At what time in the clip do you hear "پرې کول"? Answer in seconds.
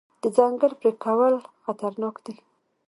0.79-1.35